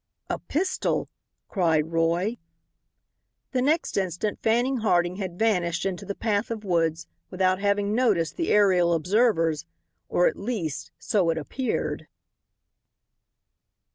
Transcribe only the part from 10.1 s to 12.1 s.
at least, so it appeared.